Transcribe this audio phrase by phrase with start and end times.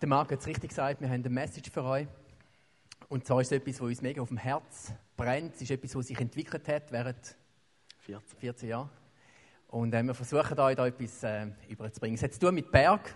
[0.00, 2.06] Der Marc hat es richtig gesagt, wir haben eine Message für euch.
[3.08, 5.56] Und zwar ist es etwas, was uns mega auf dem Herz brennt.
[5.56, 7.36] Es ist etwas, was sich entwickelt hat während
[8.02, 8.90] 14, 14 Jahren.
[9.66, 12.14] Und äh, wir versuchen euch da etwas äh, überzubringen.
[12.14, 13.12] Es hat zu tun mit Berg.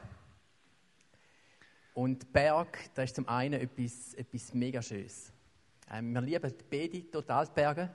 [1.94, 5.32] Und Berg, das ist zum einen etwas, etwas mega Schönes.
[5.88, 7.94] Ähm, wir lieben die Bedi, total die Berge.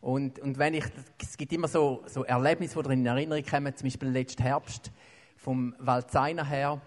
[0.00, 0.84] Und, und wenn ich,
[1.18, 4.92] es gibt immer so, so Erlebnisse, die in Erinnerung kommen, zum Beispiel letzten Herbst
[5.36, 6.80] vom Waldseiner her,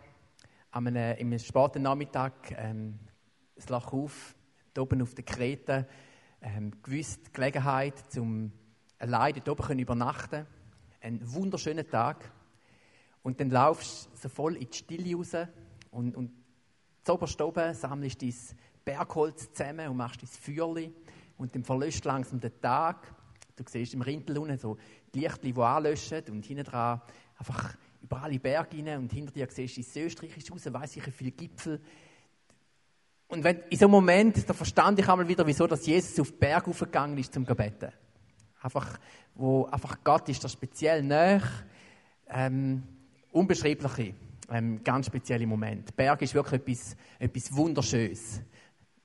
[0.73, 2.99] am einem, im späten Nachmittag, ähm,
[3.55, 4.35] das Lach auf,
[4.77, 5.87] oben auf der Krete,
[6.41, 8.51] ähm, gewusst die Gelegenheit, zum
[8.97, 10.47] allein dort oben übernachten
[10.99, 12.31] Ein wunderschöner Tag.
[13.21, 15.35] Und dann laufst du so voll in die Stille raus
[15.91, 16.31] und, und
[17.03, 18.33] zuoberst oben sammelst dein
[18.83, 20.95] Bergholz zusammen und machst dein Feuerchen
[21.37, 23.13] und dann verlöscht langsam den Tag.
[23.55, 24.77] Du siehst im Rindel unten so
[25.13, 26.99] die Lichter, die anlöschen und hinten dran
[27.37, 31.07] einfach über alle Berge rein und hinter dir siehst du ins Österreich raus, weiss ich,
[31.07, 31.81] wie viele Gipfel.
[33.27, 36.29] Und wenn, in so einem Moment, da verstand ich einmal wieder, wieso dass Jesus auf
[36.29, 37.91] den Berg aufgegangen ist zum Gebeten.
[38.61, 38.99] Einfach,
[39.33, 41.41] wo einfach Gott ist, der speziell näher,
[42.27, 42.83] ähm,
[43.31, 44.13] unbeschreibliche,
[44.49, 45.95] ähm, ganz spezielle Moment.
[45.95, 48.41] Berg ist wirklich etwas, etwas Wunderschönes,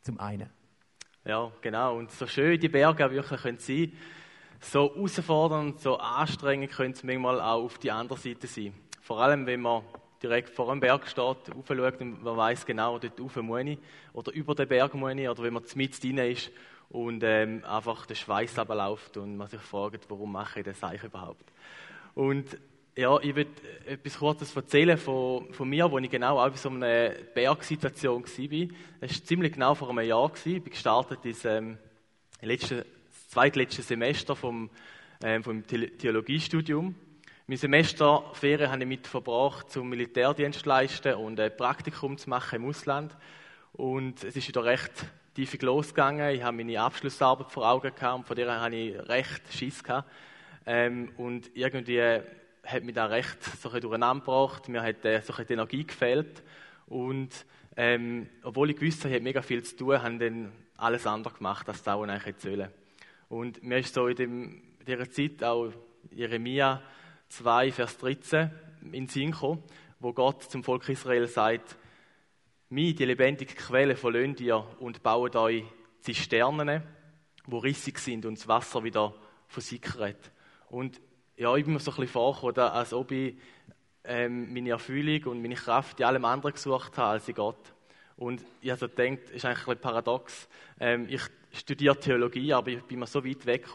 [0.02, 0.50] zum einen.
[1.24, 1.96] Ja, genau.
[1.96, 3.92] Und so schön die Berge auch wirklich können sein
[4.60, 8.72] so herausfordernd, so anstrengend können sie manchmal auch auf die andere Seite sein.
[9.08, 9.84] Vor allem, wenn man
[10.22, 13.78] direkt vor einem Berg steht, raufschaut und man weiß genau, dort rauf muss ich,
[14.12, 16.50] oder über den Berg muss ich, oder wenn man mit drin ist
[16.90, 21.04] und ähm, einfach der Schweiß abläuft und man sich fragt, warum mache ich das eigentlich
[21.04, 21.50] überhaupt?
[22.14, 22.58] Und
[22.94, 23.46] ja, ich will
[23.86, 28.68] etwas Kurzes erzählen von, von mir, wo ich genau auch in so einer Bergsituation war.
[29.00, 30.30] Das war ziemlich genau vor einem Jahr.
[30.34, 31.78] Ich bin gestartet ins ähm,
[32.42, 32.84] letzte,
[33.30, 34.68] zweitletzte Semester vom,
[35.22, 36.94] ähm, vom Theologiestudium.
[37.50, 42.56] Mein Semesterferien habe ich mit verbracht, zum Militärdienst zu leisten und ein Praktikum zu machen
[42.56, 43.16] im Ausland.
[43.72, 44.92] Und es ist wieder recht
[45.34, 46.34] tiefig losgegangen.
[46.34, 50.10] Ich habe meine Abschlussarbeit vor Augen gehabt und von der habe ich recht Schiss gehabt.
[50.66, 52.20] Ähm, und irgendwie
[52.66, 54.68] hat mich da recht so ein durcheinander gebracht.
[54.68, 56.42] Mir hat äh, so die Energie gefehlt.
[56.86, 57.46] Und
[57.78, 61.32] ähm, obwohl ich wusste, ich habe mega viel zu tun, habe ich dann alles anders
[61.32, 62.68] gemacht, als das auch eigentlich sollen.
[63.30, 65.72] Und mir ist so in, dem, in dieser Zeit auch
[66.10, 66.82] Jeremia
[67.28, 68.50] 2, Vers 13
[68.92, 69.62] in Sinn gekommen,
[70.00, 71.76] wo Gott zum Volk Israel sagt,
[72.70, 75.64] mich, die lebendige Quelle, verlöhnt ihr und baut euch
[76.00, 76.82] Zisternen,
[77.46, 79.14] wo rissig sind und das Wasser wieder
[79.48, 80.30] versickert.
[80.68, 81.00] Und
[81.36, 83.36] ja, ich bin mir so ein bisschen vorgekommen, als ob ich
[84.04, 87.74] ähm, meine Erfüllung und meine Kraft in allem anderen gesucht habe als in Gott.
[88.16, 90.48] Und ich habe so gedacht, ist eigentlich ein bisschen paradox.
[90.80, 91.22] Ähm, ich
[91.52, 93.66] studiere Theologie, aber ich bin mir so weit weg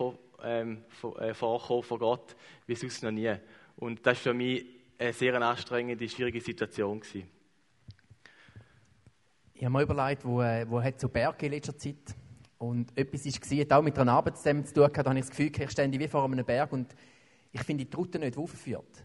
[0.43, 2.35] ähm, von, äh, von Gott
[2.67, 3.33] wie sonst noch nie.
[3.77, 4.65] Und das war für mich
[4.97, 6.99] eine sehr anstrengende, schwierige Situation.
[6.99, 7.27] Gewesen.
[9.53, 12.15] Ich habe mir überlegt, wo, äh, wo hat so Berge in letzter Zeit
[12.57, 15.51] und etwas war, hat auch mit einer Arbeit zu tun, da habe ich das Gefühl,
[15.57, 16.95] ich stehe wie vor einem Berg und
[17.51, 19.03] ich finde die Route nicht, die führt.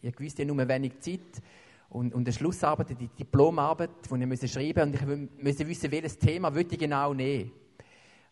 [0.00, 1.42] Ich wusste ja nur wenig Zeit
[1.88, 6.18] und, und eine Schlussarbeit, die Diplomarbeit, die ich schreiben musste und ich musste wissen, welches
[6.18, 7.50] Thema ich genau nehmen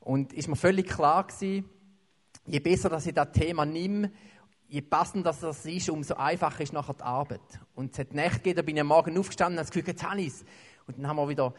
[0.07, 1.69] Und ist mir völlig klar gewesen,
[2.47, 4.13] je besser, dass ich das Thema nehme,
[4.69, 7.41] je passender das ist, umso einfacher ist nachher die Arbeit.
[7.75, 9.89] Und es hat Nächte gegeben, da bin ich am Morgen aufgestanden und habe das Gefühl,
[9.89, 10.45] jetzt habe ich es.
[10.87, 11.53] Und dann haben wir wieder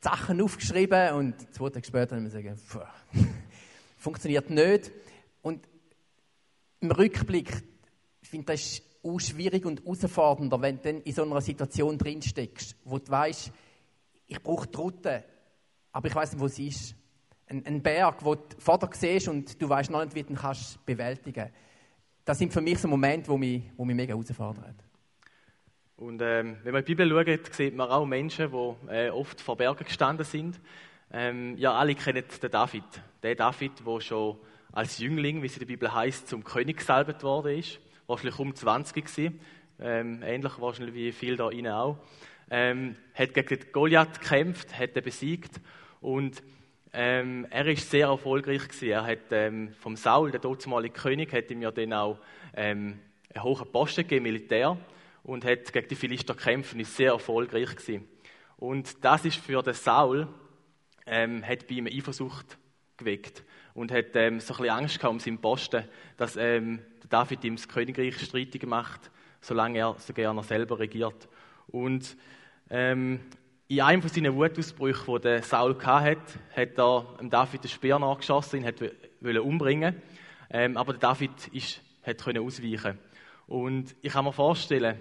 [0.00, 2.60] Sachen aufgeschrieben und zwei Tage später haben wir gesagt,
[3.98, 4.90] funktioniert nicht.
[5.40, 5.68] Und
[6.80, 7.52] im Rückblick,
[8.20, 12.74] ich finde, das auch schwierig und herausfordernder, wenn du dann in so einer Situation drinsteckst,
[12.84, 13.52] wo du weißt,
[14.26, 15.24] ich brauche die Route,
[15.92, 16.96] aber ich weiß nicht, wo sie ist.
[17.50, 20.32] Ein, ein Berg, wo du vor dir siehst und du weißt noch nicht, wie du
[20.32, 20.38] ihn
[20.86, 21.54] bewältigen kannst.
[22.24, 24.76] Das sind für mich so Momente, die mich, die mich mega herausfordern.
[25.96, 29.40] Und ähm, wenn man in die Bibel schaut, sieht man auch Menschen, die äh, oft
[29.40, 30.60] vor Bergen gestanden sind.
[31.12, 32.84] Ähm, ja, alle kennen den David.
[33.22, 34.38] Den David, der schon
[34.72, 37.80] als Jüngling, wie es in der Bibel heißt, zum König gesalbt worden ist.
[38.06, 39.40] Wahrscheinlich um 20 gewesen.
[39.80, 41.98] Ähm, ähnlich wahrscheinlich wie viele da innen auch.
[42.48, 45.60] Ähm, hat gegen Goliath gekämpft, hat er besiegt
[46.00, 46.42] und
[46.92, 48.88] ähm, er ist sehr erfolgreich gewesen.
[48.88, 52.18] Er hat ähm, vom Saul, der damalige König, hat ihm ja dann auch
[52.54, 52.98] ähm,
[53.32, 54.76] einen hohen Posten gegeben, Militär,
[55.22, 58.08] und hat gegen die Philister gekämpft und ist sehr erfolgreich gewesen.
[58.56, 60.28] Und das ist für den Saul,
[61.06, 62.58] ähm, hat bei ihm Eifersucht
[62.96, 63.44] geweckt
[63.74, 65.84] und hat ähm, so ein bisschen Angst gehabt um seinen Posten,
[66.16, 69.10] dass ähm, David ihm das Königreich streitig macht,
[69.40, 71.28] solange er so gerne selber regiert.
[71.68, 72.16] Und
[72.68, 73.20] ähm,
[73.70, 76.20] in einem von seinen Wutausbrüchen, die Saul hatte,
[76.56, 78.90] hat er David den Speer nachgeschossen, ihn
[79.20, 80.02] wollte umbringen.
[80.50, 82.98] Ähm, aber David ist, hat ausweichen.
[83.46, 84.98] Und ich kann mir vorstellen,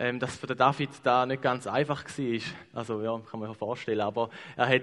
[0.00, 2.40] ähm, dass für den David da nicht ganz einfach war.
[2.72, 4.00] Also ja, kann man sich vorstellen.
[4.00, 4.82] Aber er hat,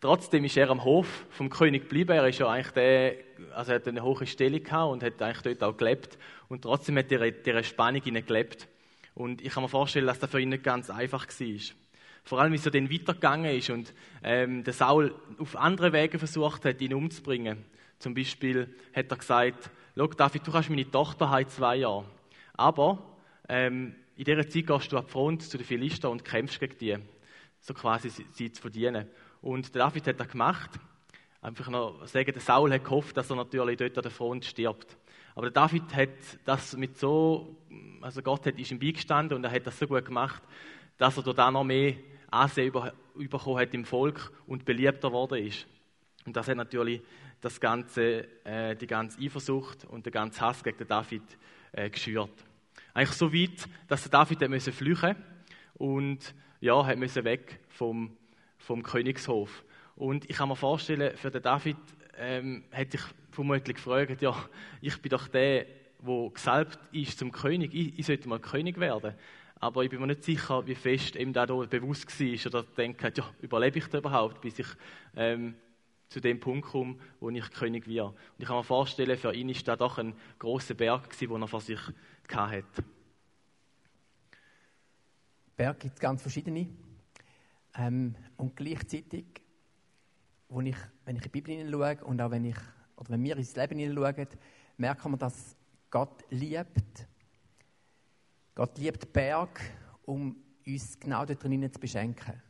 [0.00, 2.12] trotzdem ist er am Hof vom König geblieben.
[2.12, 3.14] Er ist ja eigentlich der,
[3.54, 6.16] also er hat eine hohe Stellung gehabt und hat eigentlich dort auch gelebt.
[6.48, 8.68] Und trotzdem hat er in dieser Spannung gelebt.
[9.14, 11.79] Und ich kann mir vorstellen, dass das für ihn nicht ganz einfach war.
[12.24, 16.64] Vor allem, wie es dann weitergegangen ist und ähm, der Saul auf andere Wege versucht
[16.64, 17.64] hat, ihn umzubringen.
[17.98, 22.06] Zum Beispiel hat er gesagt, Schau, David, du kannst meine Tochter haben zwei Jahre.
[22.54, 23.02] Aber
[23.48, 26.78] ähm, in dieser Zeit gehst du an die Front zu den Philister und kämpfst gegen
[26.78, 26.96] die.
[27.60, 29.06] So quasi sie, zu verdienen.
[29.42, 30.70] Und David hat das gemacht.
[31.42, 34.96] Einfach noch sagen, der Saul hat gehofft, dass er natürlich dort an der Front stirbt.
[35.34, 36.08] Aber der David hat
[36.44, 37.56] das mit so,
[38.00, 40.42] also Gott hat, ist ihm beigestanden und er hat das so gut gemacht,
[40.98, 41.94] dass er da noch mehr
[42.30, 45.66] Ansehen bekommen hat im Volk und beliebter geworden ist.
[46.26, 47.02] Und das hat natürlich
[47.40, 51.22] das ganze, äh, die ganze Eifersucht und der ganze Hass gegen den David
[51.72, 52.44] äh, geschürt.
[52.92, 55.16] Eigentlich so weit, dass der David musste flüchten
[55.74, 58.16] und ja, hat müssen weg vom,
[58.58, 59.64] vom Königshof.
[59.96, 61.76] Und ich kann mir vorstellen, für den David
[62.18, 64.34] ähm, hätte ich vermutlich gefragt, ja,
[64.80, 65.66] ich bin doch der,
[66.00, 67.74] der gesalbt ist zum König.
[67.74, 69.14] Ich, ich sollte mal König werden.
[69.60, 73.24] Aber ich bin mir nicht sicher, wie fest ihm da bewusst war oder denkt, ja,
[73.42, 74.66] überlebe ich da überhaupt, bis ich
[75.14, 75.54] ähm,
[76.08, 78.08] zu dem Punkt komme, wo ich König werde.
[78.08, 81.42] Und ich kann mir vorstellen, für ihn ist das doch ein großer Berg gewesen, den
[81.42, 81.78] er vor sich
[82.28, 82.84] hatte.
[85.56, 86.66] Berg gibt es ganz verschiedene.
[87.76, 89.26] Ähm, und gleichzeitig,
[90.48, 92.56] wo ich, wenn ich in die Bibel hineinschaue und auch wenn, ich,
[92.96, 94.26] oder wenn wir ins Leben hineinschauen,
[94.78, 95.54] merken wir, dass
[95.90, 97.06] Gott liebt.
[98.54, 99.60] Gott liebt Berg,
[100.04, 100.36] um
[100.66, 102.42] uns genau dort drinnen zu beschenken.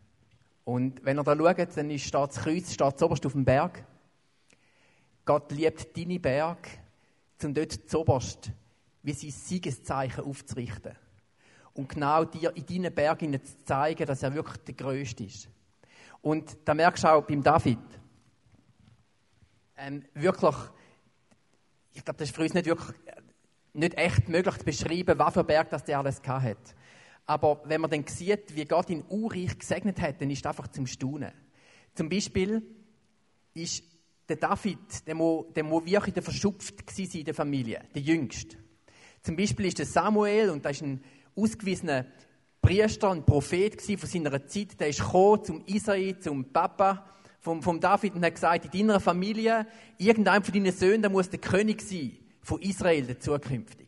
[0.65, 3.85] Und wenn ihr da schaut, dann steht das Kreuz steht oberst auf dem Berg.
[5.25, 6.69] Gott liebt deine Berg,
[7.43, 8.51] um dort zoberst
[9.03, 10.97] wie sein Siegeszeichen aufzurichten.
[11.73, 15.49] Und genau dir in deinen Bergen zu zeigen, dass er wirklich der Größte ist.
[16.21, 17.79] Und da merkst du auch beim David,
[19.77, 20.57] ähm, wirklich,
[21.95, 22.95] ich glaube, das ist für uns nicht wirklich,
[23.73, 26.75] nicht echt möglich zu beschreiben, was für Berg das der alles hat.
[27.27, 30.69] Aber wenn man dann sieht, wie Gott ihn urreich gesegnet hat, dann ist das einfach
[30.69, 31.33] zum Staunen.
[31.95, 32.63] Zum Beispiel
[33.55, 33.85] ist
[34.29, 38.57] der David, der muss, der muss wirklich der verschupft in der Familie, der Jüngste.
[39.23, 41.05] Zum Beispiel ist der Samuel, und das ist ein
[41.37, 42.07] ausgewiesener
[42.63, 47.07] Priester, ein Prophet von seiner Zeit, der ist gekommen zum Isai, zum Papa
[47.41, 49.67] vom, vom David und hat gesagt, in deiner Familie,
[49.99, 52.19] irgendein von deinen Söhnen, muss der König sein
[52.51, 53.87] von Israel, der zukünftig.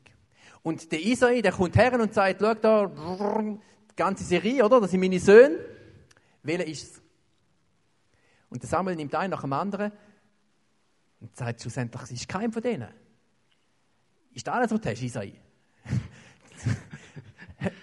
[0.63, 4.81] Und der Isai, der kommt her und sagt, schau da, die ganze Serie, oder?
[4.81, 5.59] Das sind meine Söhne.
[6.45, 7.03] Welcher ist es?
[8.49, 9.91] Und der Samuel nimmt einen nach dem anderen
[11.19, 12.89] und sagt schlussendlich, es ist kein von denen.
[14.33, 15.33] Ist das alles, was du hast, Isai?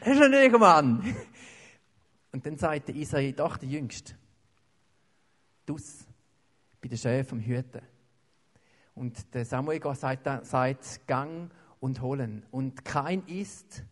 [0.01, 1.15] hast du einen Mann?
[2.31, 4.13] Und dann sagt der Isai, doch, der Jüngste.
[5.65, 6.05] Dus,
[6.79, 7.81] bei den Schäfen vom Hüten.
[8.99, 11.49] Und der Samuel sagt, sagt, gang
[11.79, 12.45] und holen.
[12.51, 13.85] Und kein ist,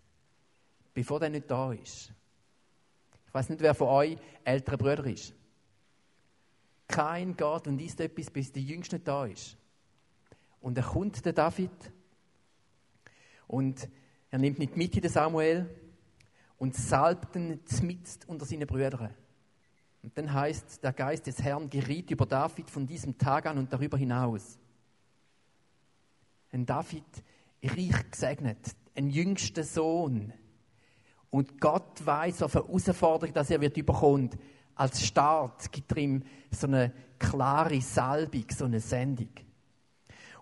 [0.94, 2.12] bevor der nicht da ist.
[3.26, 5.34] Ich weiß nicht, wer von euch ältere Brüder ist.
[6.90, 9.56] Kein geht und isst etwas, bis der Jüngste nicht da ist.
[10.60, 11.72] Und er kommt, der David,
[13.48, 13.88] und
[14.30, 15.70] er nimmt nicht mit in den Samuel
[16.58, 19.12] und salbt ihn zmitzt unter seine Brüder.
[20.04, 23.72] Und dann heißt, der Geist des Herrn geriet über David von diesem Tag an und
[23.72, 24.60] darüber hinaus.
[26.52, 27.04] Ein David
[27.64, 30.34] reich gesegnet, ein jüngster Sohn.
[31.30, 34.38] Und Gott weiß auf eine Herausforderung, dass er wird überkommt.
[34.76, 39.30] Als Start gibt er ihm so eine klare Salbung, so eine Sendung.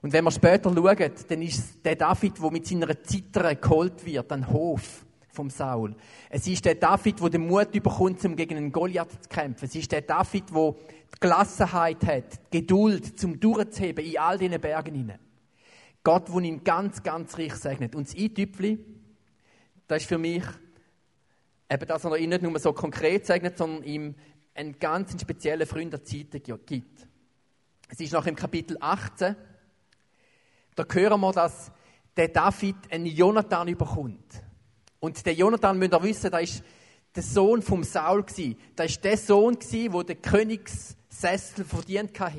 [0.01, 4.31] Und wenn wir später schauen, dann ist der David, der mit seiner Zittere geholt wird,
[4.31, 5.95] an Hof vom Saul.
[6.29, 9.65] Es ist der David, der den Mut überkommt, um gegen einen Goliath zu kämpfen.
[9.65, 10.71] Es ist der David, der
[11.13, 15.19] die Gelassenheit hat, die Geduld, zum durchzuheben in all diesen Bergen hinein.
[16.05, 17.95] Gott, der ihn ganz, ganz reich segnet.
[17.95, 18.79] Und das Eintüpfli,
[19.87, 20.43] das ist für mich
[21.69, 24.15] eben, dass er ihn nicht nur so konkret segnet, sondern ihm
[24.53, 26.27] einen ganz speziellen Freund der Zeit
[26.65, 27.07] gibt.
[27.89, 29.35] Es ist nach dem Kapitel 18,
[30.75, 31.71] da hören wir, dass
[32.15, 34.43] der David einen Jonathan überkommt.
[34.99, 36.63] Und der Jonathan, müsst ihr wissen, da ist
[37.15, 38.57] der Sohn vom Saul gsi.
[38.75, 42.35] Da ist der Sohn gsi, wo der Königssessel verdient hat.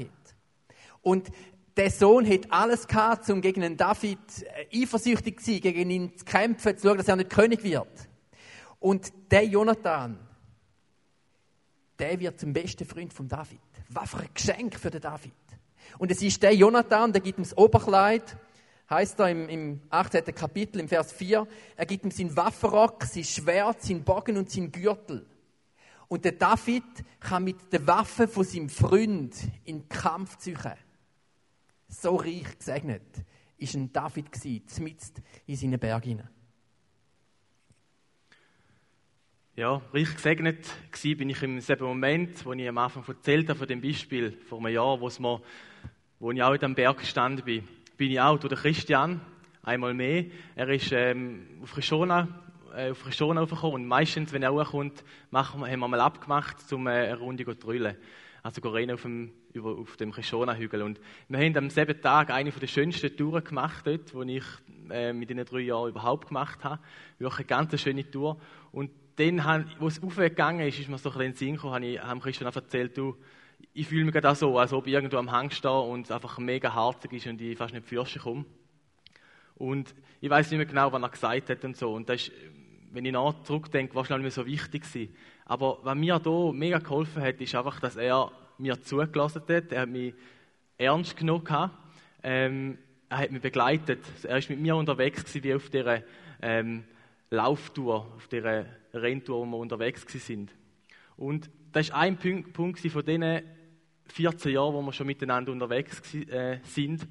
[1.02, 1.30] Und
[1.76, 6.16] der Sohn hat alles gehabt, um gegen den David äh, eifersüchtig zu sein, gegen ihn
[6.16, 8.09] zu kämpfen, zu schauen, dass er nicht König wird.
[8.80, 10.18] Und der Jonathan,
[11.99, 13.61] der wird zum besten Freund von David.
[13.88, 15.33] Was für ein Geschenk für den David.
[15.99, 18.37] Und es ist der Jonathan, der gibt ihm das Oberkleid,
[18.90, 20.25] heißt da im, im 18.
[20.35, 24.73] Kapitel, im Vers 4, er gibt ihm seinen Waffenrock, sein Schwert, seinen Bogen und seinen
[24.73, 25.26] Gürtel.
[26.09, 26.85] Und der David
[27.21, 30.56] kann mit der Waffe von seinem Freund in den Kampf ziehen.
[31.88, 33.24] So reich gesegnet
[33.58, 34.26] ist ein David
[34.80, 36.22] mitten in seinen Bergen.
[39.54, 43.60] Ja, reich gesegnet war bin ich im selben Moment, wo ich am Anfang erzählt habe
[43.60, 47.66] von dem Beispiel vor einem Jahr, wo, ich auch in diesem Berg gestanden bin.
[47.96, 49.20] Bin ich auch durch den Christian,
[49.62, 50.26] einmal mehr.
[50.54, 52.45] Er ist ähm, auf Rishona,
[52.76, 54.92] äh, auf Rishona aufgekommen und meistens, wenn er wir, haben
[55.30, 57.97] wir mal abgemacht, um äh, eine Runde zu drüllen.
[58.42, 60.83] Also rein auf dem, über, auf dem Rishona-Hügel.
[60.83, 64.45] Und wir haben am selben Tag eine der schönsten Touren gemacht dort, die ich
[64.90, 66.80] äh, mit den drei Jahren überhaupt gemacht habe.
[67.18, 68.38] Wirklich eine ganz schöne Tour.
[68.71, 71.75] Und dann, wo es aufgegangen ist, ist mir so ein bisschen in den Sinn gekommen,
[71.75, 73.16] habe ich habe erzählt, du,
[73.73, 76.38] ich fühle mich gerade so, als ob ich irgendwo am Hang stehe und es einfach
[76.38, 78.45] mega harzig ist und ich fast nicht fürschen komme.
[79.56, 81.95] Und ich weiß nicht mehr genau, was er gesagt hat und so.
[81.95, 82.33] Und das ist,
[82.96, 85.14] wenn ich nach zurückdenke, wahrscheinlich nicht mehr so wichtig gewesen.
[85.44, 89.70] Aber was mir hier mega geholfen hat, ist einfach, dass er mir zugelassen hat.
[89.70, 90.14] Er hat mich
[90.78, 91.70] ernst genommen.
[92.22, 92.78] Ähm,
[93.10, 94.00] er hat mich begleitet.
[94.22, 96.02] Er ist mit mir unterwegs gewesen, wie auf dieser
[96.40, 96.84] ähm,
[97.28, 100.54] Lauftour, auf dieser Renntour, wo wir unterwegs sind.
[101.18, 103.42] Und das ist ein Punkt, Punkt von diesen
[104.06, 107.06] 14 Jahren, wo wir schon miteinander unterwegs äh, sind.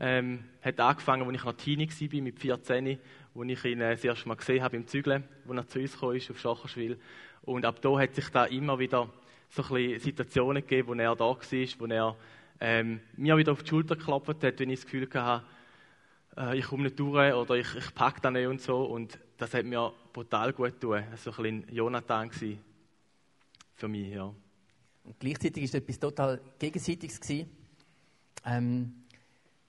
[0.00, 2.98] Ähm, hat angefangen, als ich noch Teenie war, mit 14,
[3.38, 5.94] wo ich ihn äh, das erste Mal gesehen habe im Zügeln, wo er zu uns
[5.94, 6.98] ist, auf Schacherschwil.
[7.42, 9.08] Und ab da hat sich da immer wieder
[9.48, 12.16] so ein Situationen gegeben, wo er da war, wo er
[12.60, 15.44] ähm, mir wieder auf die Schulter geklopft hat, wenn ich das Gefühl hatte,
[16.36, 18.82] äh, ich komme nicht durch oder ich, ich packe da nicht und so.
[18.82, 21.04] Und das hat mir brutal gut getan.
[21.14, 24.34] So ein bisschen Jonathan für mich, ja.
[25.04, 27.20] Und gleichzeitig war es etwas total Gegenseitiges.
[28.44, 29.04] Ähm,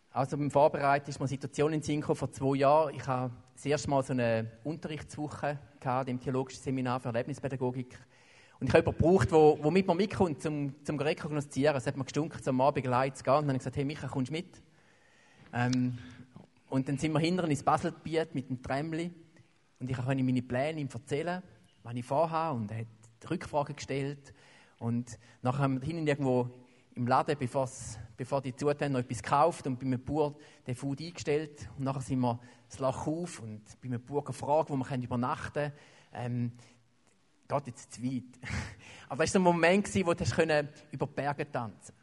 [0.10, 2.96] also beim Vorbereiten ist mir eine Situation in Sinn vor zwei Jahren.
[2.96, 8.00] Ich habe das erste Mal so eine Unterrichtswoche gehabt, im theologischen Seminar für Erlebnispädagogik.
[8.58, 11.76] Und ich habe jemanden gebraucht, der, der mit mir mitkommt, zum, zum rekognoszieren.
[11.76, 13.34] Es hat mir gestunken, zum Abend allein zu gehen.
[13.34, 14.64] Und dann habe ich gesagt, hey Micha, kommst du mit?
[15.52, 15.98] Ähm,
[16.70, 19.12] und dann sind wir hinten ins Baselgebiet mit dem Trämli.
[19.78, 21.44] Und ich konnte meine Pläne ihm erzählen,
[21.84, 22.60] was ich vorhabe.
[22.60, 24.34] Und er hat Rückfragen gestellt.
[24.78, 26.50] Und nachher haben wir hinten irgendwo
[26.96, 30.36] im Laden, bevor die Zutaten noch etwas gekauft und bei einem Bauer
[30.68, 31.70] den Food eingestellt.
[31.78, 35.54] Und nachher sind wir das Lach auf und bei einem Bauer gefragt, wo wir übernachten
[35.54, 35.74] können.
[36.14, 36.52] Ähm,
[37.48, 38.24] geht jetzt zu weit.
[39.10, 41.96] Aber das war so ein Moment, wo du über die Berge tanzen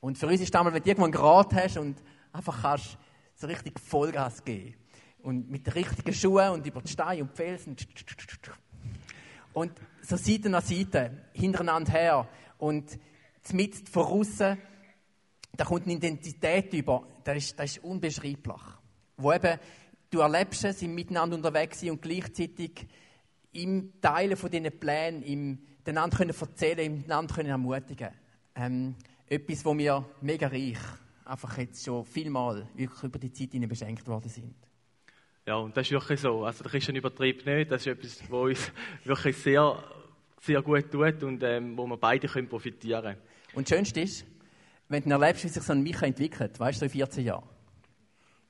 [0.00, 2.02] Und für uns ist damals, wenn du irgendwo einen Grat hast und
[2.32, 2.98] einfach kannst
[3.34, 4.74] so richtig Vollgas geben.
[5.22, 7.76] Und mit den richtigen Schuhen und über die Steine und die Felsen.
[9.52, 12.28] Und so Seite an Seite, hintereinander her.
[12.58, 12.98] Und
[13.52, 14.58] mit außen,
[15.54, 18.62] da kommt eine Identität über, das ist, das ist unbeschreiblich.
[19.16, 19.58] Wo eben,
[20.10, 22.86] du erlebst es, sind miteinander unterwegs und gleichzeitig
[23.52, 28.10] im Teilen von diesen Plänen, im den anderen können erzählen, im einander können ermutigen.
[28.54, 28.94] Ähm,
[29.26, 30.78] etwas, wo mir mega reich
[31.24, 34.54] einfach jetzt schon vielmal wirklich über die Zeit beschenkt worden sind.
[35.46, 36.44] Ja, und das ist wirklich so.
[36.44, 37.70] Also, der Christian übertreibt nicht.
[37.70, 38.72] Das ist etwas, was uns
[39.04, 39.82] wirklich sehr,
[40.40, 43.31] sehr gut tut und ähm, wo wir beide können profitieren können.
[43.54, 44.24] Und das Schönste ist,
[44.88, 47.48] wenn du erlebst, wie sich so ein Micha entwickelt, weißt du, so in 14 Jahren.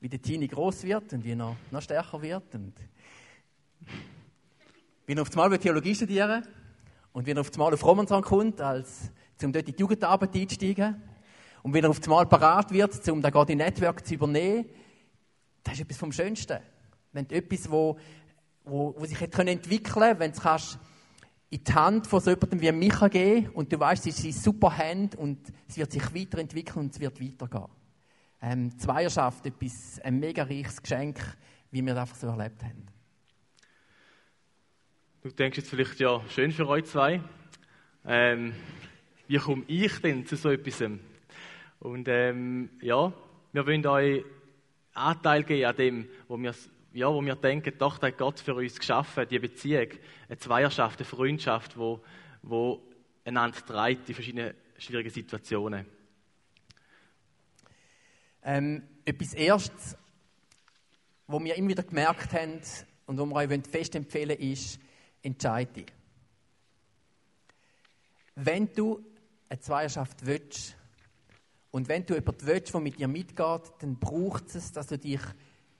[0.00, 2.54] Wie der Teenie groß wird und wie er noch, stärker wird.
[2.54, 2.74] Und
[5.06, 6.46] wie er auf einmal Theologie studieren
[7.12, 9.10] und wie er auf einmal auf Romanson kommt, als,
[9.42, 11.00] um dort in die Jugendarbeit einzusteigen.
[11.62, 14.66] Und wenn er auf einmal parat wird, um das Gott Network zu übernehmen,
[15.62, 16.58] das ist etwas vom Schönsten.
[17.12, 17.96] Wenn du etwas, wo,
[18.64, 20.78] wo, wo sich entwickeln kann, wenn du es
[21.52, 24.32] in die Hand von so jemandem wie Micha geben und du weißt, es ist eine
[24.32, 27.68] super Hand und es wird sich weiterentwickeln und es wird weitergehen.
[28.40, 31.20] Ähm, Zweierschaft, etwas, ein mega reiches Geschenk,
[31.70, 32.86] wie wir das einfach so erlebt haben.
[35.22, 37.20] Du denkst jetzt vielleicht, ja, schön für euch zwei.
[38.06, 38.54] Ähm,
[39.28, 40.82] wie komme ich denn zu so etwas?
[41.80, 43.12] Und ähm, ja,
[43.52, 44.24] wir wollen euch
[44.94, 46.54] Anteil geben an dem, wo wir,
[46.92, 49.88] ja, wo wir denken, doch, da hat Gott für uns geschaffen, die Beziehung,
[50.28, 52.02] eine Zweierschaft, eine Freundschaft, wo,
[52.42, 52.82] wo
[53.24, 55.86] einander treibt in verschiedenen schwierigen Situationen.
[58.42, 59.96] Ähm, etwas Erstes,
[61.26, 62.60] wo wir immer wieder gemerkt haben
[63.06, 64.80] und wo wir euch fest empfehlen ist,
[65.22, 65.86] entscheide
[68.34, 69.04] Wenn du
[69.48, 70.76] eine Zweierschaft willst,
[71.70, 75.20] und wenn du jemanden willst, der mit dir mitgeht, dann braucht es, dass du dich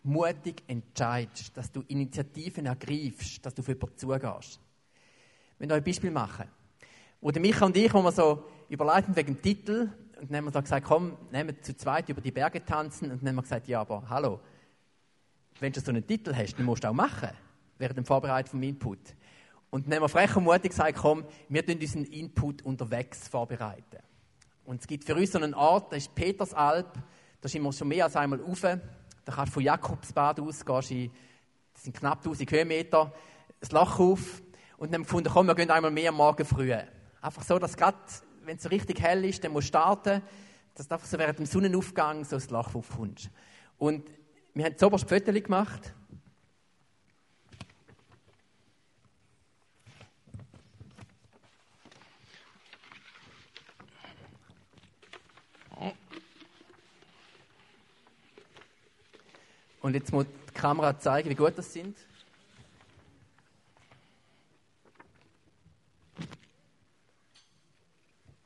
[0.03, 4.61] mutig entscheidest, dass du Initiativen ergreifst, dass du für jemanden zugehst.
[5.59, 6.49] Wir euch ein Beispiel machen.
[7.21, 10.53] Wo der Micha und ich, wo wir so überleiten wegen dem Titel, und dann haben
[10.53, 13.43] wir gesagt, komm, nehmen wir zu zweit über die Berge tanzen, und dann haben wir
[13.43, 14.41] gesagt, ja, aber hallo,
[15.61, 17.31] wenn du so einen Titel hast, dann musst du auch machen,
[17.79, 18.99] während dem Vorbereiten vom Input.
[19.71, 23.99] Und dann haben wir frech und mutig gesagt, komm, wir tun unseren Input unterwegs vorbereiten.
[24.65, 26.99] Und es gibt für uns so einen Ort, das ist Petersalp,
[27.41, 28.63] da sind wir schon mehr als einmal rauf.
[29.25, 31.11] Da kannst du von Jakobsbad aus, in,
[31.73, 33.13] das sind knapp 1000 Höhenmeter,
[33.61, 34.43] das Loch auf.
[34.77, 36.75] Und dann gefunden, komm, wir gehen einmal mehr am Morgen früh.
[37.21, 37.99] Einfach so, dass gerade,
[38.45, 40.23] wenn es so richtig hell ist, dann musst du starten,
[40.75, 43.31] dass du einfach so während dem Sonnenaufgang so das Loch aufkommst.
[43.79, 44.11] Und
[44.55, 45.95] wir haben zuoberst Fotos gemacht.
[59.83, 61.97] Und jetzt muss die Kamera zeigen, wie gut das sind.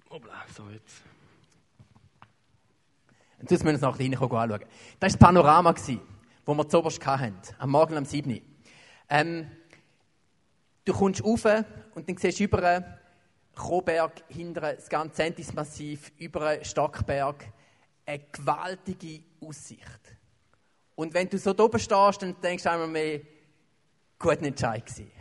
[0.08, 1.02] Hoppla, so jetzt.
[3.38, 4.48] Und jetzt müssen wir uns nach hinten anschauen.
[4.48, 8.40] Das war das Panorama, das wir zuoberst hatten, am Morgen um 7 Uhr.
[9.10, 9.50] Ähm,
[10.86, 11.44] du kommst rauf
[11.94, 12.84] und dann siehst du über einen
[13.54, 17.44] Kroberg, hinter das ganze Zentismassiv, über Stockberg,
[18.06, 20.15] eine gewaltige Aussicht.
[20.96, 23.20] Und wenn du so da oben stehst, dann denkst du einmal mehr,
[24.18, 25.12] gut Entscheid gewesen.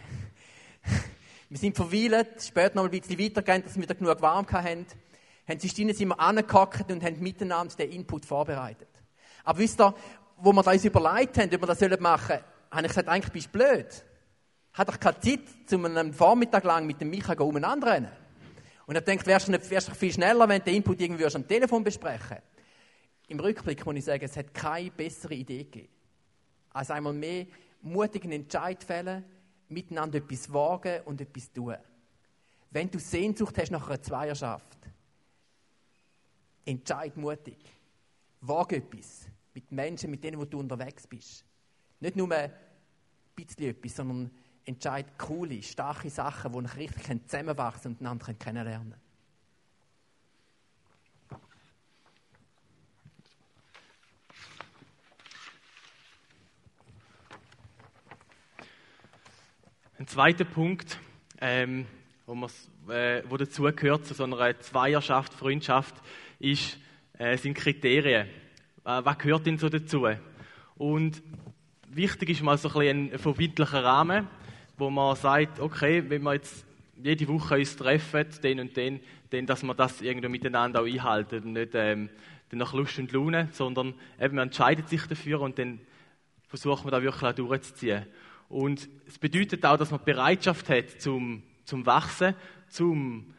[1.49, 4.85] wir sind verweilt, später noch ein bisschen weitergegangen, dass wir wieder genug warm hatten.
[5.47, 8.87] Haben sie sind wir angehockt und haben miteinander den Input vorbereitet.
[9.43, 9.93] Aber wisst ihr,
[10.37, 13.47] wo wir uns überlegt haben, ob wir das machen sollen, habe ich gesagt, eigentlich bist
[13.47, 14.05] du blöd.
[14.73, 18.11] Hat doch keine Zeit, zu einem Vormittag lang mit dem Micha umeinander rennen.
[18.85, 21.25] Und er denkt, wärst du nicht, wärst du viel schneller, wenn du den Input irgendwie
[21.25, 22.37] am Telefon besprechen
[23.27, 25.89] Im Rückblick muss ich sagen, es hat keine bessere Idee gegeben.
[26.71, 27.47] Als einmal mehr
[27.81, 29.23] mutigen Entscheid fällen,
[29.69, 31.75] miteinander etwas wagen und etwas tun.
[32.71, 34.77] Wenn du Sehnsucht hast nach einer Zweierschaft,
[36.65, 37.57] entscheid mutig.
[38.41, 41.45] Wage etwas mit Menschen, mit denen wo du unterwegs bist.
[41.99, 42.51] Nicht nur ein
[43.35, 44.29] bisschen etwas, sondern
[44.65, 49.04] entscheid coole, starke Sachen, die euch richtig zusammenwachsen und einander kennenlernen
[59.97, 60.99] Ein zweiter Punkt,
[61.39, 61.85] ähm,
[62.25, 62.33] wo,
[62.91, 65.95] äh, wo dazu gehört, zu so einer Zweierschaft, Freundschaft,
[66.37, 66.77] ist,
[67.17, 68.27] äh, sind Kriterien.
[68.83, 70.05] Äh, was gehört denn so dazu?
[70.75, 71.23] Und
[71.87, 74.27] wichtig ist mal so ein, bisschen ein verbindlicher Rahmen,
[74.77, 76.65] wo man sagt, okay, wenn wir jetzt
[77.01, 81.41] jede Woche uns treffen, den und den, dann, dass wir das irgendwie miteinander auch einhalten
[81.41, 82.09] und nicht ähm,
[82.51, 85.79] nach Lust und Laune, sondern eben, man entscheidet sich dafür und dann
[86.49, 88.05] versucht man da wirklich auch durchzuziehen.
[88.55, 92.35] Und es bedeutet auch, dass man Bereitschaft hat zum, zum Wachsen,
[92.69, 93.33] zum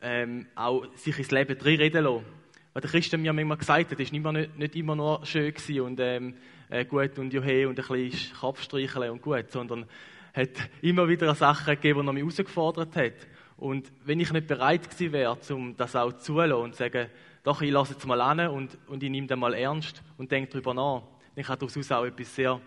[0.00, 2.24] ähm, auch sich ins Leben reinreden lassen.
[2.72, 6.36] Weil der Christen mir manchmal gesagt hat, es war nicht, immer nur schön und ähm,
[6.70, 9.84] äh, gut und juhe und ein bisschen Kopfstreicheln und gut, sondern
[10.32, 13.26] hat immer wieder Sachen gegeben, die mich herausgefordert hat.
[13.58, 17.10] Und wenn ich nicht bereit gewesen wäre, um das auch zulassen und zu sagen,
[17.42, 20.52] doch, ich lasse es mal an und, und ich nehme das mal ernst und denke
[20.52, 21.02] darüber nach,
[21.34, 22.58] dann kann daraus auch etwas sehr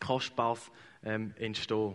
[0.00, 1.94] Kostbares ähm, entstehen.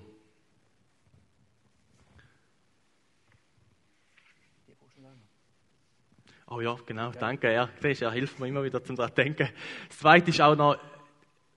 [6.48, 7.70] Oh ja, genau, danke.
[7.82, 9.50] Siehst, er hilft mir immer wieder zum daran denken.
[9.88, 10.78] Das Zweite ist auch noch,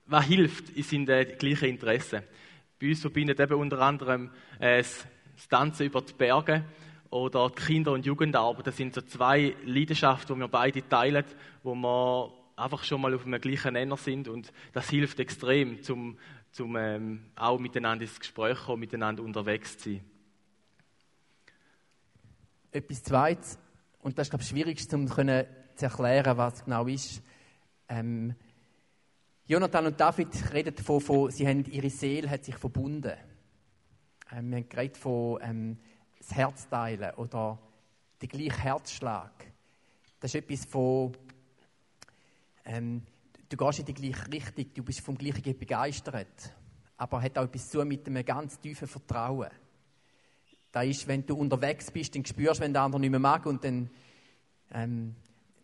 [0.07, 2.23] was hilft, sind die gleichen Interessen.
[2.79, 6.63] Bei uns verbindet eben unter anderem äh, das Tanzen über die Berge
[7.11, 8.67] oder die Kinder- und Jugendarbeit.
[8.67, 11.25] Das sind so zwei Leidenschaften, die wir beide teilen,
[11.61, 16.17] wo wir einfach schon mal auf einem gleichen Nenner sind und das hilft extrem, zum,
[16.51, 20.03] zum ähm, auch miteinander ins Gespräch kommen, miteinander unterwegs zu sein.
[22.71, 23.59] Etwas Zweites,
[23.99, 27.21] und das ist, glaube ich, schwierig um zu erklären, was genau ist.
[27.89, 28.35] Ähm,
[29.45, 33.13] Jonathan und David reden davon, von, sie haben, ihre Seele hat sich verbunden.
[34.31, 35.77] Ähm, wir haben geredet von ähm,
[36.17, 37.57] das Herzteilen oder
[38.21, 39.31] der gleiche Herzschlag.
[40.19, 41.13] Das ist etwas von,
[42.65, 43.03] ähm,
[43.49, 46.53] du gehst in die gleiche Richtung, du bist vom Gleichen begeistert.
[46.97, 49.49] Aber hat auch etwas zu mit einem ganz tiefen Vertrauen.
[50.71, 53.45] Das ist, wenn du unterwegs bist, dann spürst du, wenn der andere nicht mehr mag
[53.45, 53.89] und dann,
[54.71, 55.15] ähm,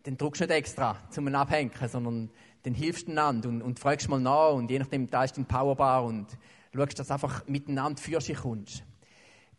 [0.03, 2.29] dann drückst du nicht extra zum Abhängen, sondern
[2.63, 5.45] dann hilfst du einander und, und fragst mal nach und je nachdem, da ist dein
[5.45, 6.27] Powerbar und
[6.73, 8.83] schaust, dass du einfach miteinander für sich kommst.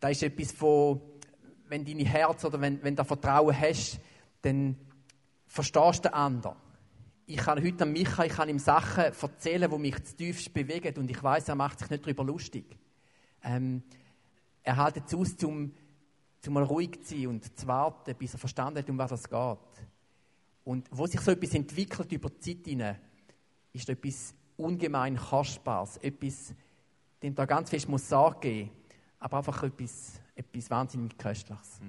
[0.01, 1.01] Da ist etwas von,
[1.69, 4.01] wenn dein Herz oder wenn, wenn du Vertrauen hast,
[4.43, 4.77] dann
[5.47, 6.57] verstehst du den anderen.
[7.27, 10.99] Ich kann heute an Micha, ich kann ihm Sachen erzählen, die mich zu tiefst bewegen
[10.99, 12.65] und ich weiß, er macht sich nicht darüber lustig.
[13.43, 13.83] Ähm,
[14.63, 15.73] er hält es aus, um,
[16.47, 19.59] um ruhig zu sein und zu warten, bis er verstanden hat, um was es geht.
[20.65, 23.01] Und wo sich so etwas entwickelt über die Zeit hinein,
[23.73, 26.55] ist etwas ungemein Kostbares, etwas,
[27.23, 28.71] dem da ganz fest muss Sorge geben,
[29.19, 31.81] aber einfach etwas, etwas wahnsinnig Köstliches.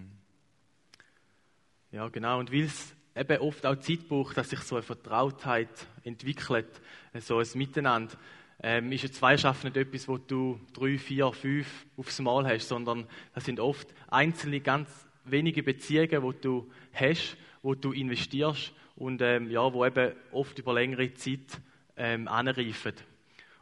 [1.91, 2.39] Ja, genau.
[2.39, 6.81] Und weil es eben oft auch Zeit braucht, dass sich so eine Vertrautheit entwickelt,
[7.19, 8.15] so ein Miteinander,
[8.61, 13.07] ähm, ist eine Zweischaft nicht etwas, wo du drei, vier, fünf aufs Mal hast, sondern
[13.33, 14.89] das sind oft einzelne, ganz
[15.25, 20.73] wenige Beziehungen, wo du hast, wo du investierst und ähm, ja, wo eben oft über
[20.73, 21.61] längere Zeit
[21.97, 22.93] ähm, anreifen.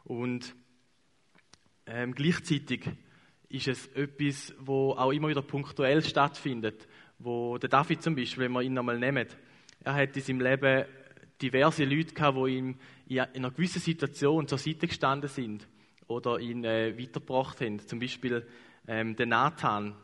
[0.04, 0.54] Und
[1.86, 2.88] ähm, gleichzeitig
[3.48, 6.86] ist es etwas, wo auch immer wieder punktuell stattfindet,
[7.18, 9.26] wo der David zum Beispiel, wenn wir ihn einmal nehmen,
[9.84, 10.84] er hat in seinem Leben
[11.40, 15.68] diverse Leute gehabt, die ihm in einer gewissen Situation zur Seite gestanden sind
[16.06, 17.78] oder ihn äh, weitergebracht haben.
[17.80, 18.46] Zum Beispiel
[18.88, 19.94] ähm, der Nathan,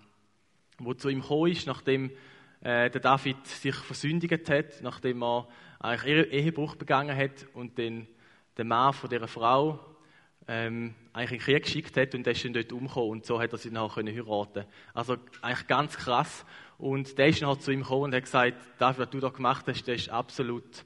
[0.78, 2.10] wo zu ihm gekommen ist, nachdem
[2.60, 8.06] äh, der David sich versündigt hat, nachdem er eigentlich Ehebruch begangen hat und den,
[8.58, 9.89] den Mann von dieser Frau
[10.52, 13.40] ähm, eigentlich in den Krieg geschickt hat und der ist dann dort umgekommen und so
[13.40, 14.64] hat er sie nachher können heiraten.
[14.92, 16.44] Also eigentlich ganz krass.
[16.76, 19.28] Und der ist dann halt zu ihm gekommen und hat gesagt, David, was du da
[19.28, 20.84] gemacht hast, das ist absolut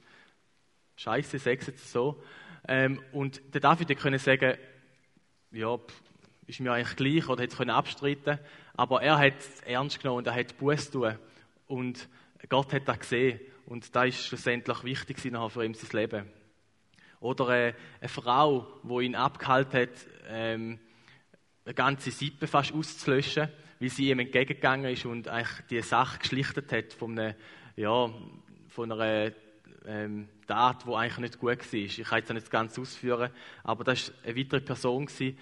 [0.97, 2.21] scheiße, sag jetzt so.
[2.67, 4.55] Ähm, und der David konnte sagen,
[5.51, 5.79] ja,
[6.45, 8.39] ist mir eigentlich gleich oder hätte es abstreiten
[8.75, 11.17] aber er hat es ernst genommen und er hat Buß tun
[11.67, 12.07] und
[12.49, 16.44] Gott hat das gesehen und das ist schlussendlich wichtig für ihm sein Leben.
[17.19, 20.79] Oder eine, eine Frau, die ihn abgehalten hat, ähm,
[21.65, 23.49] eine ganze Sippe fast auszulöschen,
[23.79, 27.35] weil sie ihm entgegengegangen ist und eigentlich die Sache geschlichtet hat von einer,
[27.75, 28.09] ja,
[28.69, 29.31] von einer
[29.85, 31.73] ähm, Tat, die eigentlich nicht gut war.
[31.73, 33.31] Ich kann es nicht ganz ausführen,
[33.63, 35.37] aber das war eine weitere Person, die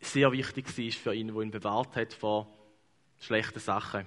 [0.00, 2.52] sehr wichtig war für ihn, die ihn bewahrt hat vor
[3.18, 4.06] schlechten Sachen.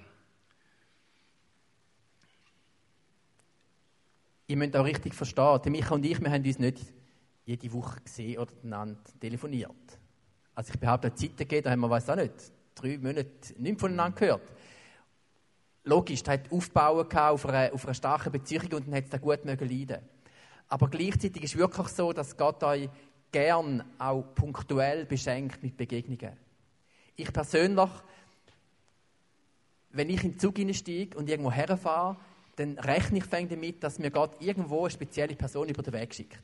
[4.47, 6.79] Ihr müsst auch richtig verstehen, Micha und ich, wir haben uns nicht
[7.45, 8.51] jede Woche gesehen oder
[9.19, 9.99] telefoniert.
[10.53, 12.33] Also ich behaupte, Zeiten gegeben, da haben wir, weiß auch nicht,
[12.75, 14.53] drei Monate nicht voneinander gehört.
[15.83, 19.17] Logisch, da hat Aufbauen auf einer, auf einer starken Beziehung und dann hat es da
[19.17, 20.01] gut mögen leiden.
[20.67, 22.89] Aber gleichzeitig ist es wirklich so, dass Gott euch
[23.31, 26.37] gern auch punktuell beschenkt mit Begegnungen.
[27.15, 27.89] Ich persönlich,
[29.91, 32.17] wenn ich in den Zug steige und irgendwo herfahre,
[32.55, 36.39] dann rechne ich damit, dass mir Gott irgendwo eine spezielle Person über den Weg schickt.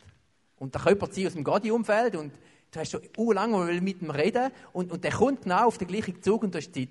[0.57, 2.33] Und da könnte sein aus dem Godi-Umfeld und
[2.71, 6.21] du hast schon lange mit ihm reden und, und der kommt genau auf den gleichen
[6.21, 6.89] Zug und du hast Zeit.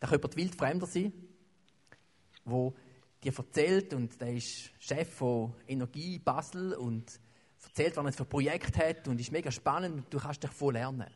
[0.00, 1.12] Da könnte jemand wildfremder sein,
[2.44, 2.72] der
[3.22, 7.20] dir erzählt und der ist Chef von Energie Basel und
[7.64, 10.50] erzählt, was er für ein Projekt hat und ist mega spannend und du kannst dich
[10.50, 11.10] voll lernen.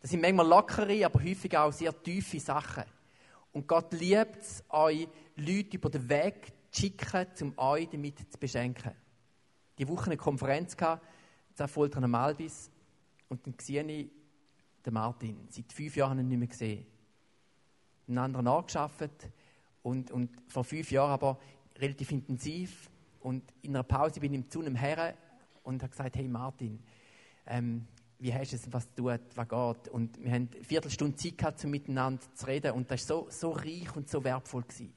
[0.00, 2.84] Das sind manchmal lockere, aber häufig auch sehr tiefe Sachen.
[3.56, 8.38] Und Gott liebt es, euch Leute über den Weg zu schicken, um euch damit zu
[8.38, 8.92] beschenken.
[9.78, 11.02] Die Woche eine Konferenz gehabt,
[11.58, 12.70] in Folter am Malbis,
[13.30, 14.10] und dann sehe ich
[14.84, 15.48] den Martin.
[15.48, 16.86] Seit fünf Jahren habe ich ihn nicht mehr gesehen.
[18.06, 19.30] Einen anderen angeschafft
[19.82, 21.38] und, und vor fünf Jahren aber
[21.78, 22.90] relativ intensiv.
[23.20, 25.14] Und in einer Pause bin ich zu einem Herren
[25.62, 26.78] und habe gesagt, hey Martin,
[27.46, 29.88] ähm, wie du es, was tut, was geht?
[29.92, 33.30] Und wir haben eine Viertelstunde Zeit gehabt, um miteinander zu reden und das war so,
[33.30, 34.62] so reich und so wertvoll.
[34.62, 34.92] Gewesen.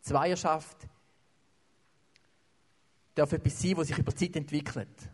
[0.00, 0.86] Zweierschaft
[3.14, 5.10] darf etwas sein, was sich über Zeit entwickelt.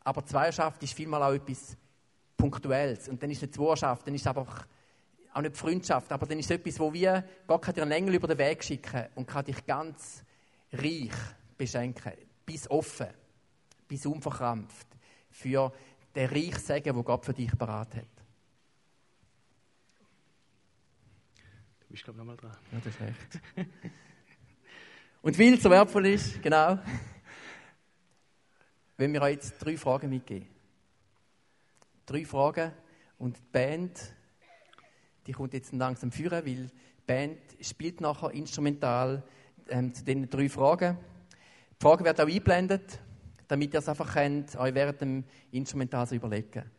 [0.00, 1.76] Aber Zweierschaft ist vielmal auch etwas
[2.36, 3.08] Punktuelles.
[3.08, 4.66] Und dann ist es eine Zweierschaft, dann ist es einfach
[5.32, 8.14] auch nicht Freundschaft, aber dann ist es etwas, wo wir, Gott kann dir einen Engel
[8.14, 10.24] über den Weg schicken und kann dich ganz
[10.72, 11.12] reich
[11.58, 12.12] beschenken,
[12.44, 13.08] bis offen,
[13.86, 14.86] bis unverkrampft
[15.30, 15.72] für
[16.16, 18.04] den Reich Segen, wo Gott für dich parat hat.
[21.80, 22.56] Du bist, glaube ich, nochmal dran.
[22.72, 23.40] Ja, das ist recht.
[25.22, 26.78] Und weil es so wertvoll ist, genau,
[28.96, 30.48] wenn wir euch jetzt drei Fragen mitgeben.
[32.06, 32.72] Drei Fragen
[33.18, 34.14] und die Band,
[35.26, 36.70] die kommt jetzt langsam führen, weil die
[37.06, 39.24] Band spielt nachher instrumental
[39.68, 40.96] ähm, zu diesen drei Fragen.
[41.72, 43.00] Die Fragen werden auch eingeblendet
[43.48, 46.70] damit ihr es einfach könnt, euch während dem Instrumental so überlegen.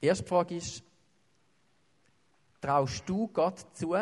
[0.00, 0.82] Die erste Frage ist,
[2.60, 3.96] traust du Gott zu,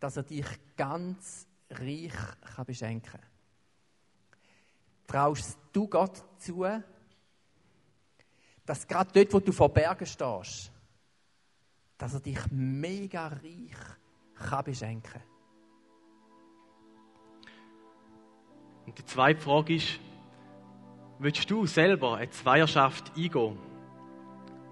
[0.00, 2.12] dass er dich ganz reich
[2.54, 3.20] kann beschenken kann?
[5.06, 6.66] Traust du Gott zu,
[8.64, 10.72] dass gerade dort, wo du vor Bergen stehst,
[11.96, 13.76] dass er dich mega reich
[14.34, 15.35] kann beschenken kann?
[18.86, 19.98] Und die zweite Frage ist,
[21.18, 23.58] willst du selber eine Zweierschaft eingehen?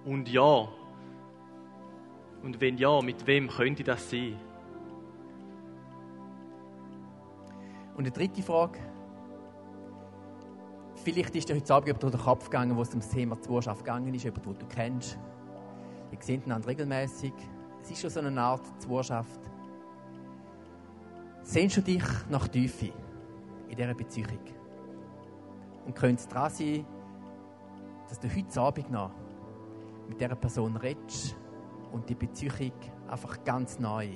[0.04, 0.68] Und ja.
[2.42, 4.38] Und wenn ja, mit wem könnte das sein?
[7.96, 8.78] Und die dritte Frage,
[10.96, 13.40] vielleicht ist dir heute Abend jemand durch den Kopf gegangen, wo es um das Thema
[13.40, 15.18] Zuhörschaft gegangen ist, jemand, den du kennst.
[16.10, 17.32] Wir sehen einander regelmäßig.
[17.82, 19.40] Es ist schon so eine Art Zuhörschaft.
[21.42, 22.92] Sehnst du dich nach Tiefe
[23.74, 24.38] in dieser Beziehung?
[25.86, 26.86] Und könnte es daran sein,
[28.08, 29.10] dass du heute Abend noch
[30.08, 31.36] mit dieser Person redest
[31.92, 32.72] und die Beziehung
[33.08, 34.08] einfach ganz neu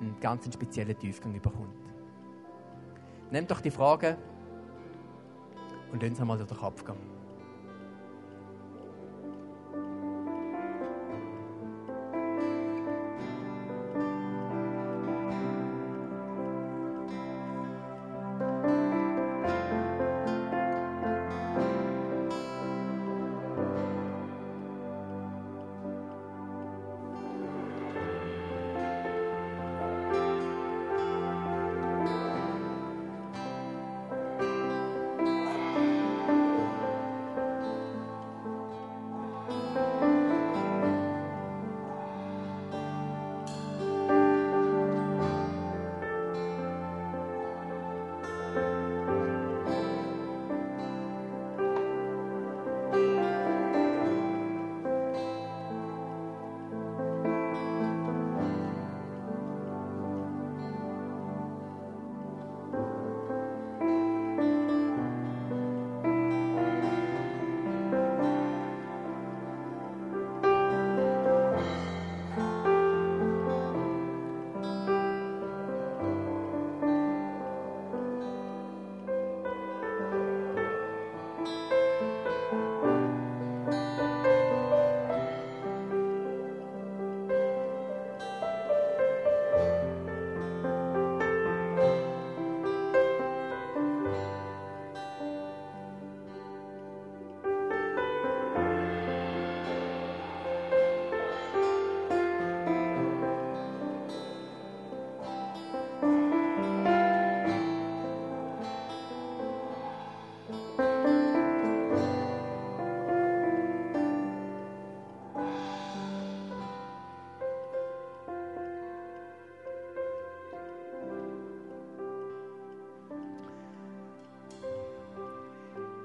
[0.00, 1.76] einen ganz speziellen Tiefgang überkommt.
[3.30, 4.16] Nimm doch die Frage
[5.92, 7.21] und lass uns einmal durch den Kopf gehen.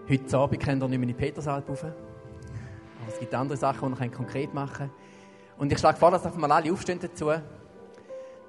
[0.10, 1.84] Heute Abend könnt ihr nicht mehr in die Petersalp rauf.
[1.84, 1.94] Aber
[3.10, 4.92] es gibt andere Sachen, die ihr konkret machen könnt.
[5.58, 7.30] Und ich schlage vor, dass einfach mal alle aufstehen dazu.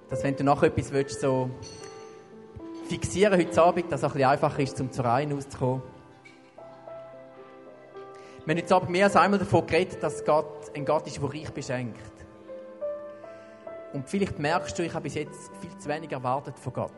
[0.08, 1.50] Dass wenn du noch etwas willst, so
[2.88, 5.82] fixieren heute Abend, dass es ein bisschen einfacher ist, um zur Reihe auszukommen.
[8.46, 11.28] Wir haben heute Abend mehr als einmal davon geredet, dass Gott ein Gott ist, der
[11.28, 12.12] reich beschenkt.
[13.94, 16.92] Und vielleicht merkst du, ich habe bis jetzt viel zu wenig erwartet von Gott.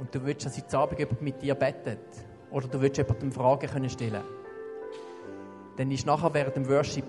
[0.00, 2.00] Und du willst, dass heute Abend jemand mit dir bettet
[2.50, 4.22] oder du willst jemandem Fragen können stellen
[5.76, 7.04] Dann ist nachher während dem Worship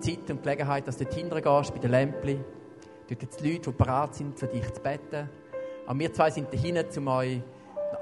[0.00, 2.44] Zeit und Gelegenheit, dass du dort hingehst, bei den Lämpchen.
[3.08, 5.28] Dort gibt es Leute, die bereit sind, für dich zu beten.
[5.86, 7.40] Aber wir zwei sind dahinter, um euch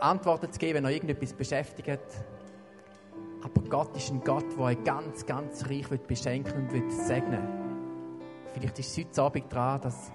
[0.00, 2.00] Antworten zu geben, wenn euch irgendetwas beschäftigt.
[3.42, 7.46] Aber Gott ist ein Gott, der euch ganz, ganz reich wird beschenken und wird segnen.
[8.54, 10.12] Vielleicht ist es heute Abend dran, dass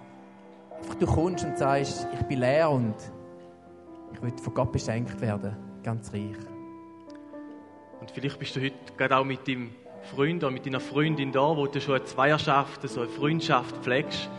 [0.77, 2.95] einfach du kommst und sagst, ich bin leer und
[4.13, 6.56] ich will von Gott beschenkt werden, ganz reich.
[8.07, 9.71] Und vielleicht bist du heute gerade auch mit deinem
[10.15, 14.29] Freund oder mit deiner Freundin da, wo du schon eine Zweierschaft, so eine Freundschaft pflegst.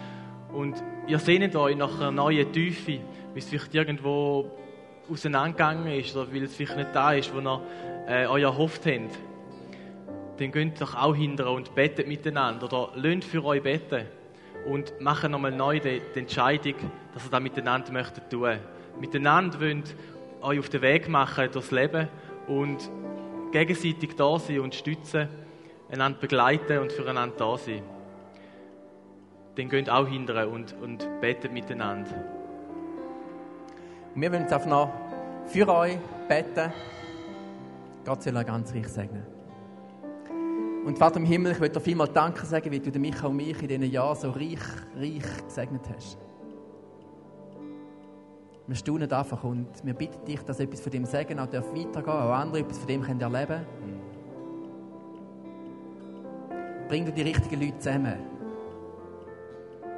[0.52, 3.00] Und ihr sehnt euch nach einer neuen Tiefe,
[3.34, 4.50] wie es vielleicht irgendwo
[5.10, 7.60] auseinandergegangen ist oder weil es vielleicht nicht da ist, wo ihr
[8.08, 9.18] äh, euch erhofft habt.
[10.38, 14.06] Dann geht doch auch hinterher und betet miteinander oder lönt für euch beten
[14.66, 16.74] und machen nochmal neu die, die, Entscheidung,
[17.12, 18.58] dass ihr das miteinander möchtet tun.
[18.98, 19.94] Miteinander wollt
[20.40, 22.08] euch auf den Weg machen durchs Leben
[22.46, 22.90] und
[23.52, 25.28] gegenseitig da sein und stützen,
[25.90, 27.82] einander begleiten und füreinander da sein.
[29.56, 32.24] Dann geht auch hinterher und, und betet miteinander.
[34.14, 34.92] Wir wollen jetzt einfach noch
[35.46, 36.72] für euch beten.
[38.04, 39.26] Gott soll euch ganz reich segnen.
[40.84, 43.60] Und Vater im Himmel, ich möchte dir vielmal Danke sagen, wie du mich und mich
[43.60, 44.58] in diesen Jahren so reich,
[44.96, 46.18] reich gesegnet hast.
[48.68, 52.06] Wir staunen einfach und wir bitten dich, dass etwas von dem Segen auch weitergehen darf,
[52.06, 53.66] auch andere etwas von dem können erleben
[56.86, 58.18] Bring du die richtigen Leute zusammen.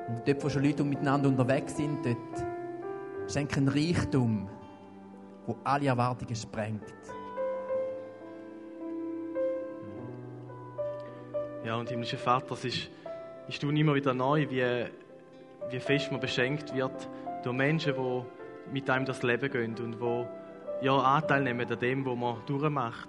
[0.07, 2.17] Und dort, wo schon Leute miteinander unterwegs sind, dort
[3.33, 4.49] schenke einen Reichtum,
[5.47, 6.95] wo alle Erwartungen sprengt.
[11.65, 12.91] Ja, und himmlischer Vater, es ist,
[13.49, 14.87] ist du immer wieder neu, wie,
[15.71, 17.09] wie fest man beschenkt wird
[17.43, 18.40] durch Menschen, die
[18.73, 20.29] mit einem das Leben gehen und wo
[20.83, 23.09] ja, Anteil nehmen an dem, was man durchmacht.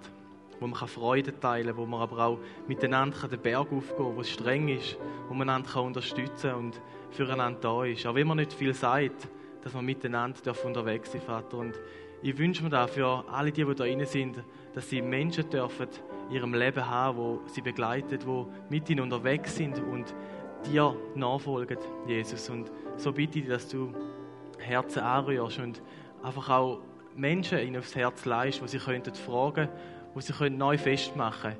[0.62, 4.20] wo man Freude teilen kann, wo man aber auch miteinander den Berg aufgehen kann, wo
[4.20, 4.96] es streng ist,
[5.28, 8.06] wo man einander unterstützen und füreinander da ist.
[8.06, 9.28] Auch wenn man nicht viel sagt,
[9.62, 11.58] dass man miteinander unterwegs sein Vater.
[11.58, 11.74] Und
[12.22, 14.42] ich wünsche mir da für alle die, die da drin sind,
[14.74, 15.88] dass sie Menschen dürfen
[16.28, 20.14] in ihrem Leben haben, wo sie begleiten, wo mit ihnen unterwegs sind und
[20.70, 22.48] dir nachfolgen, Jesus.
[22.48, 23.92] Und so bitte ich, dass du
[24.62, 25.82] Herzen anrührst und
[26.22, 26.80] einfach auch
[27.14, 29.68] Menschen ihnen aufs Herz leist, wo sie könnten fragen,
[30.14, 31.56] wo sie können neu festmachen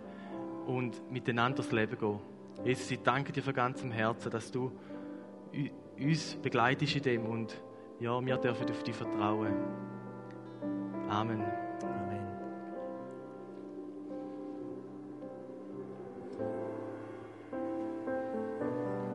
[0.66, 2.18] und miteinander das Leben gehen.
[2.64, 4.72] Jesus, ich danke dir von ganzem Herzen, dass du
[5.98, 7.60] uns begleitest in dem und
[8.00, 9.54] ja, wir dürfen auf dich vertrauen.
[11.08, 11.61] Amen.